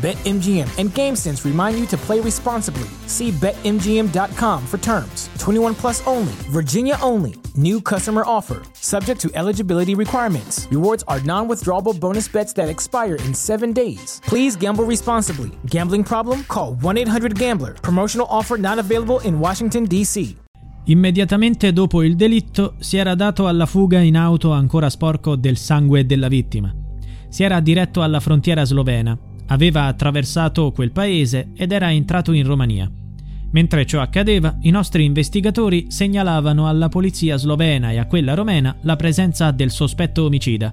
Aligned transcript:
BetMGM 0.00 0.66
and 0.78 0.88
GameSense 0.94 1.44
remind 1.44 1.78
you 1.78 1.84
to 1.88 1.96
play 1.98 2.20
responsibly. 2.20 2.88
See 3.06 3.30
BetMGM.com 3.32 4.66
for 4.66 4.78
terms. 4.78 5.28
21 5.38 5.74
plus 5.74 6.00
only, 6.06 6.32
Virginia 6.48 6.96
only. 7.02 7.34
New 7.54 7.82
customer 7.82 8.22
offer, 8.24 8.62
subject 8.72 9.20
to 9.20 9.30
eligibility 9.34 9.94
requirements. 9.94 10.66
Rewards 10.70 11.04
are 11.06 11.20
non 11.24 11.48
withdrawable 11.48 11.92
bonus 11.92 12.28
bets 12.28 12.54
that 12.54 12.70
expire 12.70 13.16
in 13.26 13.34
seven 13.34 13.74
days. 13.74 14.22
Please 14.24 14.56
gamble 14.56 14.84
responsibly. 14.84 15.50
Gambling 15.66 16.04
problem? 16.04 16.44
Call 16.48 16.76
1 16.80 16.96
800 16.96 17.38
Gambler. 17.38 17.74
Promotional 17.82 18.26
offer 18.30 18.56
not 18.56 18.78
available 18.78 19.20
in 19.24 19.38
Washington, 19.38 19.84
D.C. 19.84 20.34
Immediatamente 20.86 21.74
dopo 21.74 22.02
il 22.02 22.16
delitto 22.16 22.76
si 22.78 22.96
era 22.96 23.14
dato 23.14 23.46
alla 23.46 23.66
fuga 23.66 23.98
in 24.00 24.16
auto 24.16 24.52
ancora 24.52 24.88
sporco 24.88 25.36
del 25.36 25.58
sangue 25.58 26.06
della 26.06 26.28
vittima. 26.28 26.74
Si 27.28 27.42
era 27.42 27.60
diretto 27.60 28.00
alla 28.00 28.18
frontiera 28.18 28.64
slovena 28.64 29.16
Aveva 29.50 29.86
attraversato 29.86 30.72
quel 30.72 30.92
paese 30.92 31.50
ed 31.54 31.72
era 31.72 31.92
entrato 31.92 32.32
in 32.32 32.44
Romania. 32.46 32.90
Mentre 33.52 33.84
ciò 33.84 34.00
accadeva, 34.00 34.56
i 34.62 34.70
nostri 34.70 35.04
investigatori 35.04 35.86
segnalavano 35.88 36.68
alla 36.68 36.88
polizia 36.88 37.36
slovena 37.36 37.90
e 37.90 37.98
a 37.98 38.06
quella 38.06 38.34
romena 38.34 38.76
la 38.82 38.94
presenza 38.94 39.50
del 39.50 39.70
sospetto 39.70 40.24
omicida. 40.24 40.72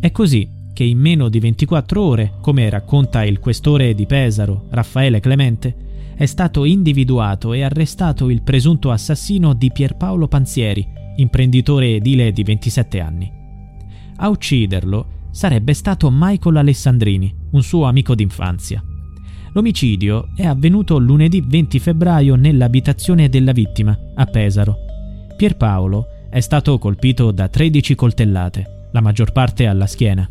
È 0.00 0.10
così 0.10 0.48
che 0.72 0.82
in 0.82 0.98
meno 0.98 1.28
di 1.28 1.38
24 1.38 2.02
ore, 2.02 2.32
come 2.40 2.68
racconta 2.68 3.24
il 3.24 3.38
questore 3.38 3.94
di 3.94 4.04
Pesaro, 4.04 4.66
Raffaele 4.70 5.20
Clemente, 5.20 6.12
è 6.16 6.26
stato 6.26 6.64
individuato 6.64 7.52
e 7.52 7.62
arrestato 7.62 8.30
il 8.30 8.42
presunto 8.42 8.90
assassino 8.90 9.54
di 9.54 9.70
Pierpaolo 9.70 10.26
Panzieri, 10.26 10.86
imprenditore 11.16 11.94
edile 11.94 12.32
di 12.32 12.42
27 12.42 13.00
anni. 13.00 13.32
A 14.16 14.28
ucciderlo 14.28 15.06
sarebbe 15.30 15.72
stato 15.74 16.10
Michael 16.12 16.56
Alessandrini, 16.56 17.42
un 17.54 17.62
suo 17.62 17.84
amico 17.84 18.14
d'infanzia. 18.14 18.82
L'omicidio 19.52 20.28
è 20.34 20.44
avvenuto 20.44 20.98
lunedì 20.98 21.40
20 21.40 21.78
febbraio 21.78 22.34
nell'abitazione 22.34 23.28
della 23.28 23.52
vittima, 23.52 23.96
a 24.14 24.26
Pesaro. 24.26 24.76
Pierpaolo 25.36 26.06
è 26.28 26.40
stato 26.40 26.76
colpito 26.78 27.30
da 27.30 27.48
13 27.48 27.94
coltellate, 27.94 28.88
la 28.90 29.00
maggior 29.00 29.32
parte 29.32 29.66
alla 29.66 29.86
schiena. 29.86 30.28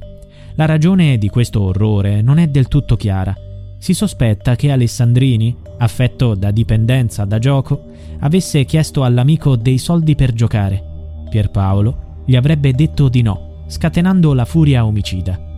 La 0.55 0.65
ragione 0.65 1.17
di 1.17 1.29
questo 1.29 1.61
orrore 1.61 2.21
non 2.21 2.37
è 2.37 2.47
del 2.47 2.67
tutto 2.67 2.97
chiara. 2.97 3.33
Si 3.77 3.93
sospetta 3.93 4.55
che 4.55 4.71
Alessandrini, 4.71 5.55
affetto 5.77 6.35
da 6.35 6.51
dipendenza 6.51 7.23
da 7.25 7.39
gioco, 7.39 7.85
avesse 8.19 8.65
chiesto 8.65 9.03
all'amico 9.03 9.55
dei 9.55 9.77
soldi 9.77 10.15
per 10.15 10.33
giocare. 10.33 10.83
Pierpaolo 11.29 12.21
gli 12.25 12.35
avrebbe 12.35 12.73
detto 12.73 13.09
di 13.09 13.21
no 13.21 13.51
scatenando 13.67 14.33
la 14.33 14.45
furia 14.45 14.85
omicida. 14.85 15.52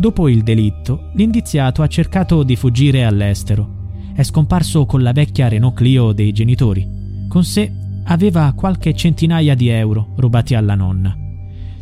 Dopo 0.00 0.30
il 0.30 0.42
delitto, 0.42 1.10
l'indiziato 1.12 1.82
ha 1.82 1.86
cercato 1.86 2.42
di 2.42 2.56
fuggire 2.56 3.04
all'estero. 3.04 3.88
È 4.14 4.22
scomparso 4.22 4.86
con 4.86 5.02
la 5.02 5.12
vecchia 5.12 5.48
Renault 5.48 5.76
Clio 5.76 6.12
dei 6.12 6.32
genitori. 6.32 6.88
Con 7.28 7.44
sé 7.44 7.70
aveva 8.04 8.50
qualche 8.56 8.94
centinaia 8.94 9.54
di 9.54 9.68
euro 9.68 10.14
rubati 10.16 10.54
alla 10.54 10.74
nonna. 10.74 11.14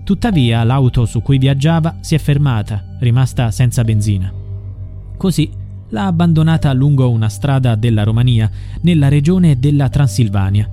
Tuttavia 0.03 0.65
l'auto 0.65 1.05
su 1.05 1.23
cui 1.23 1.39
viaggiava 1.39 1.99
si 2.01 2.17
è 2.17 2.19
fermata, 2.19 2.97
rimasta 2.99 3.53
senza 3.53 3.85
benzina. 3.85 4.33
Così 5.17 5.49
l'ha 5.91 6.07
abbandonata 6.07 6.73
lungo 6.73 7.09
una 7.11 7.29
strada 7.29 7.77
della 7.77 8.03
Romania, 8.03 8.51
nella 8.81 9.07
regione 9.07 9.61
della 9.61 9.89
Transilvania, 9.89 10.69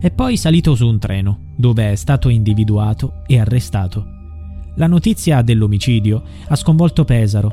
e 0.00 0.10
poi 0.10 0.36
salito 0.36 0.74
su 0.74 0.88
un 0.88 0.98
treno, 0.98 1.52
dove 1.54 1.92
è 1.92 1.94
stato 1.94 2.28
individuato 2.28 3.22
e 3.28 3.38
arrestato. 3.38 4.16
La 4.78 4.86
notizia 4.86 5.42
dell'omicidio 5.42 6.22
ha 6.46 6.54
sconvolto 6.54 7.04
Pesaro. 7.04 7.52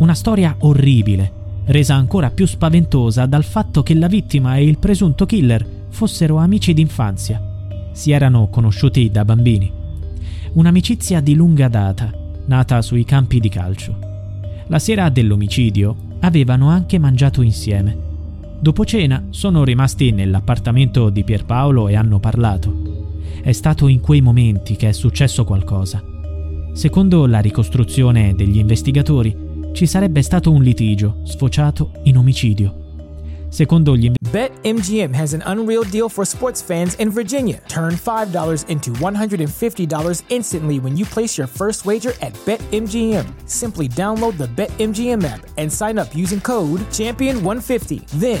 Una 0.00 0.12
storia 0.12 0.54
orribile, 0.58 1.32
resa 1.64 1.94
ancora 1.94 2.30
più 2.30 2.46
spaventosa 2.46 3.24
dal 3.24 3.44
fatto 3.44 3.82
che 3.82 3.94
la 3.94 4.08
vittima 4.08 4.56
e 4.56 4.64
il 4.64 4.76
presunto 4.76 5.24
killer 5.24 5.66
fossero 5.88 6.36
amici 6.36 6.74
d'infanzia. 6.74 7.88
Si 7.92 8.10
erano 8.10 8.48
conosciuti 8.48 9.10
da 9.10 9.24
bambini. 9.24 9.72
Un'amicizia 10.52 11.22
di 11.22 11.34
lunga 11.34 11.68
data, 11.68 12.12
nata 12.44 12.82
sui 12.82 13.06
campi 13.06 13.40
di 13.40 13.48
calcio. 13.48 13.96
La 14.66 14.78
sera 14.78 15.08
dell'omicidio 15.08 15.96
avevano 16.20 16.68
anche 16.68 16.98
mangiato 16.98 17.40
insieme. 17.40 17.96
Dopo 18.60 18.84
cena 18.84 19.28
sono 19.30 19.64
rimasti 19.64 20.10
nell'appartamento 20.10 21.08
di 21.08 21.24
Pierpaolo 21.24 21.88
e 21.88 21.96
hanno 21.96 22.18
parlato. 22.20 23.08
È 23.40 23.52
stato 23.52 23.88
in 23.88 24.00
quei 24.00 24.20
momenti 24.20 24.76
che 24.76 24.90
è 24.90 24.92
successo 24.92 25.44
qualcosa. 25.44 26.09
Secondo 26.80 27.26
la 27.26 27.40
ricostruzione 27.40 28.34
degli 28.34 28.56
investigatori, 28.56 29.36
ci 29.74 29.84
sarebbe 29.84 30.22
stato 30.22 30.50
un 30.50 30.62
litigio 30.62 31.20
sfociato 31.24 31.90
in 32.04 32.16
omicidio. 32.16 32.74
Secondo 33.50 33.94
gli 33.94 34.10
BetMGM 34.30 35.12
has 35.12 35.34
an 35.34 35.42
unreal 35.44 35.84
deal 35.84 36.08
for 36.08 36.24
sports 36.24 36.62
fans 36.62 36.94
in 36.98 37.10
Virginia. 37.10 37.60
Turn 37.66 37.92
$5 37.92 38.64
into 38.68 38.92
$150 38.92 40.22
instantly 40.28 40.78
when 40.78 40.96
you 40.96 41.04
place 41.04 41.36
your 41.36 41.48
first 41.48 41.84
wager 41.84 42.14
at 42.20 42.32
BetMGM. 42.46 43.26
Simply 43.44 43.86
download 43.86 44.38
the 44.38 44.48
BetMGM 44.48 45.22
app 45.24 45.46
and 45.58 45.70
sign 45.70 45.98
up 45.98 46.14
using 46.14 46.40
code 46.40 46.80
Champion150. 46.90 48.06
Then 48.18 48.40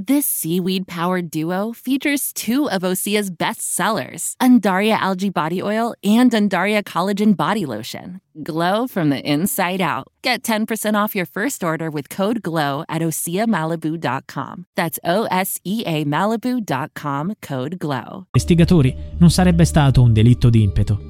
This 0.00 0.26
seaweed 0.26 0.86
powered 0.86 1.28
duo 1.28 1.72
features 1.72 2.32
two 2.32 2.70
of 2.70 2.82
Osea's 2.82 3.30
best 3.30 3.62
sellers, 3.74 4.36
Undaria 4.40 4.96
Algae 4.96 5.28
Body 5.28 5.60
Oil 5.60 5.92
and 6.04 6.30
Undaria 6.30 6.84
Collagen 6.84 7.36
Body 7.36 7.66
Lotion. 7.66 8.20
Glow 8.40 8.86
from 8.86 9.08
the 9.08 9.18
inside 9.20 9.80
out. 9.80 10.06
Get 10.22 10.44
10% 10.44 10.94
off 10.94 11.16
your 11.16 11.26
first 11.26 11.64
order 11.64 11.90
with 11.90 12.08
code 12.10 12.42
GLOW 12.42 12.84
at 12.88 13.02
OseaMalibu.com. 13.02 14.66
That's 14.76 15.00
O 15.02 15.26
S 15.32 15.58
E 15.64 15.82
A 15.84 16.04
Malibu.com 16.04 17.32
code 17.42 17.78
GLOW. 17.78 18.26
Investigatori 18.32 18.94
non 19.18 19.32
sarebbe 19.32 19.64
stato 19.64 20.00
un 20.00 20.12
delitto 20.12 20.48
di 20.48 20.62
impeto. 20.62 21.00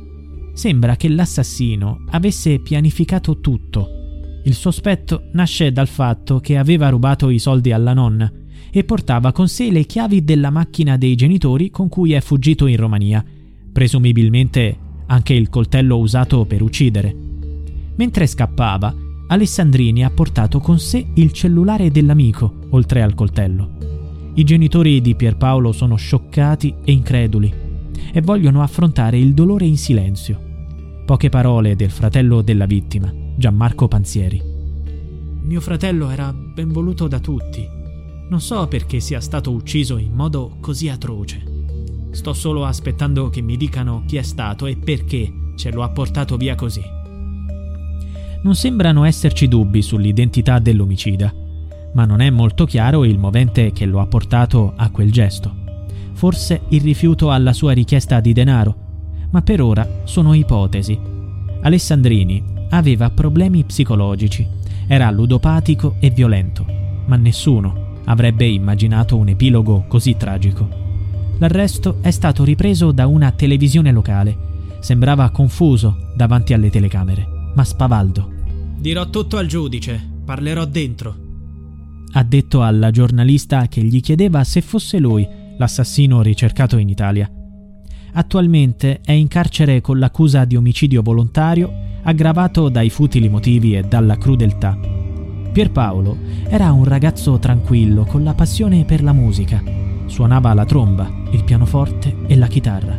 Sembra 0.55 0.97
che 0.97 1.11
l'assassino 1.11 2.07
avesse 2.13 2.59
pianificato 2.61 3.39
tutto. 3.41 4.41
Il 4.45 4.55
sospetto 4.55 5.29
nasce 5.33 5.73
dal 5.73 5.89
fatto 5.89 6.41
che 6.41 6.57
aveva 6.57 6.89
rubato 6.89 7.29
i 7.29 7.39
soldi 7.39 7.71
alla 7.71 7.93
nonna 7.93 8.33
e 8.71 8.85
portava 8.85 9.33
con 9.33 9.49
sé 9.49 9.71
le 9.71 9.85
chiavi 9.85 10.25
della 10.25 10.51
macchina 10.51 10.97
dei 10.97 11.15
genitori 11.15 11.71
con 11.71 11.89
cui 11.89 12.13
è 12.13 12.21
fuggito 12.21 12.67
in 12.67 12.77
Romania, 12.77 13.25
presumibilmente 13.73 14.77
anche 15.07 15.35
il 15.35 15.49
coltello 15.49 15.99
usato 15.99 16.45
per 16.45 16.63
uccidere. 16.63 17.15
Mentre 17.97 18.27
scappava, 18.27 18.95
Alessandrini 19.29 20.05
ha 20.05 20.11
portato 20.11 20.59
con 20.59 20.79
sé 20.79 21.07
il 21.15 21.33
cellulare 21.33 21.91
dell'amico, 21.91 22.55
oltre 22.71 23.03
al 23.03 23.15
coltello. 23.15 23.77
I 24.35 24.45
genitori 24.45 25.01
di 25.01 25.15
Pierpaolo 25.15 25.73
sono 25.73 25.97
scioccati 25.97 26.75
e 26.85 26.93
increduli 26.93 27.53
e 28.13 28.21
vogliono 28.21 28.63
affrontare 28.63 29.19
il 29.19 29.35
dolore 29.35 29.67
in 29.67 29.77
silenzio. 29.77 30.41
Poche 31.05 31.29
parole 31.29 31.75
del 31.75 31.91
fratello 31.91 32.43
della 32.43 32.67
vittima, 32.67 33.13
Gianmarco 33.37 33.89
Panzieri. 33.89 34.41
Mio 35.43 35.61
fratello 35.61 36.11
era 36.11 36.33
ben 36.33 36.71
voluto 36.71 37.09
da 37.09 37.19
tutti. 37.19 37.78
Non 38.29 38.43
so 38.43 38.67
perché 38.69 39.01
sia 39.01 39.21
stato 39.21 39.51
ucciso 39.51 39.97
in 39.97 40.13
modo 40.13 40.57
così 40.61 40.91
atroce. 40.91 41.43
Sto 42.11 42.35
solo 42.35 42.67
aspettando 42.67 43.31
che 43.31 43.41
mi 43.41 43.57
dicano 43.57 44.03
chi 44.07 44.19
è 44.19 44.23
stato 44.23 44.67
e 44.67 44.77
perché 44.77 45.33
ce 45.57 45.73
lo 45.73 45.83
ha 45.83 45.89
portato 45.89 46.37
via 46.37 46.55
così. 46.55 46.83
Non 48.43 48.55
sembrano 48.55 49.05
esserci 49.05 49.49
dubbi 49.49 49.81
sull'identità 49.81 50.59
dell'omicida, 50.59 51.33
ma 51.95 52.05
non 52.05 52.21
è 52.21 52.29
molto 52.29 52.67
chiaro 52.67 53.05
il 53.05 53.19
movente 53.19 53.73
che 53.73 53.87
lo 53.87 53.99
ha 53.99 54.07
portato 54.07 54.75
a 54.77 54.91
quel 54.91 55.11
gesto. 55.11 55.55
Forse 56.13 56.63
il 56.69 56.83
rifiuto 56.83 57.31
alla 57.31 57.55
sua 57.55 57.73
richiesta 57.73 58.21
di 58.21 58.35
denaro, 58.35 58.77
ma 59.31 59.41
per 59.41 59.63
ora 59.63 60.03
sono 60.05 60.35
ipotesi. 60.35 60.99
Alessandrini 61.63 62.45
aveva 62.71 63.09
problemi 63.09 63.65
psicologici, 63.65 64.47
era 64.87 65.11
ludopatico 65.11 65.97
e 65.99 66.11
violento, 66.11 66.67
ma 67.07 67.17
nessuno 67.17 67.87
avrebbe 68.09 68.47
immaginato 68.47 69.17
un 69.17 69.29
epilogo 69.29 69.85
così 69.87 70.17
tragico. 70.17 70.69
L'arresto 71.39 71.99
è 72.01 72.11
stato 72.11 72.43
ripreso 72.43 72.91
da 72.91 73.07
una 73.07 73.31
televisione 73.31 73.93
locale. 73.93 74.47
Sembrava 74.81 75.31
confuso 75.31 76.13
davanti 76.17 76.53
alle 76.53 76.71
telecamere, 76.71 77.27
ma 77.55 77.65
spavaldo. 77.65 78.33
Dirò 78.79 79.09
tutto 79.11 79.37
al 79.37 79.47
giudice, 79.47 80.01
parlerò 80.25 80.65
dentro. 80.65 81.27
Ha 82.13 82.23
detto 82.23 82.63
alla 82.63 82.91
giornalista 82.91 83.67
che 83.69 83.83
gli 83.83 84.01
chiedeva 84.01 84.43
se 84.45 84.63
fosse 84.63 84.99
lui 84.99 85.27
l'assassino 85.59 86.23
ricercato 86.23 86.79
in 86.79 86.89
Italia. 86.89 87.31
Attualmente 88.13 89.01
è 89.03 89.13
in 89.13 89.29
carcere 89.29 89.81
con 89.81 89.99
l'accusa 89.99 90.45
di 90.45 90.57
omicidio 90.57 91.03
volontario 91.03 91.87
aggravato 92.03 92.69
dai 92.69 92.89
futili 92.89 93.29
motivi 93.29 93.77
e 93.77 93.83
dalla 93.83 94.17
crudeltà. 94.17 94.88
Pierpaolo 95.59 96.17
era 96.47 96.71
un 96.71 96.85
ragazzo 96.85 97.37
tranquillo 97.41 98.05
con 98.05 98.23
la 98.23 98.33
passione 98.33 98.85
per 98.85 99.03
la 99.03 99.13
musica. 99.13 99.61
Suonava 100.07 100.55
la 100.55 100.65
tromba, 100.65 101.11
il 101.33 101.43
pianoforte 101.43 102.15
e 102.29 102.37
la 102.37 102.47
chitarra. 102.47 102.97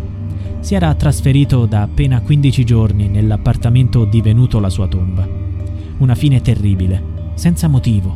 Si 0.60 0.76
era 0.76 0.94
trasferito 0.94 1.66
da 1.66 1.84
appena 1.84 2.20
15 2.20 2.66
giorni 2.66 3.08
nell'appartamento 3.08 4.04
divenuto 4.04 4.60
la 4.60 4.68
sua 4.68 4.90
tomba. 4.90 5.26
Una 6.00 6.16
fine 6.16 6.42
terribile, 6.42 7.32
senza 7.36 7.70
motivo. 7.70 8.14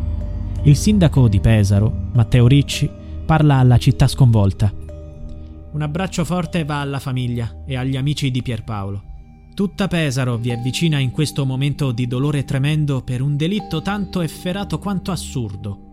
Il 0.63 0.75
sindaco 0.75 1.29
di 1.29 1.39
Pesaro, 1.39 2.09
Matteo 2.11 2.45
Ricci, 2.45 2.89
parla 3.25 3.59
alla 3.59 3.77
città 3.77 4.09
sconvolta. 4.09 4.69
Un 5.71 5.81
abbraccio 5.81 6.25
forte 6.25 6.65
va 6.65 6.81
alla 6.81 6.99
famiglia 6.99 7.63
e 7.65 7.77
agli 7.77 7.95
amici 7.95 8.29
di 8.29 8.41
Pierpaolo. 8.41 9.12
Tutta 9.53 9.87
Pesaro 9.87 10.37
vi 10.37 10.51
avvicina 10.51 10.97
in 10.97 11.11
questo 11.11 11.45
momento 11.45 11.91
di 11.91 12.07
dolore 12.07 12.43
tremendo 12.43 13.03
per 13.03 13.21
un 13.21 13.37
delitto 13.37 13.83
tanto 13.83 14.21
efferato 14.21 14.79
quanto 14.79 15.11
assurdo. 15.11 15.92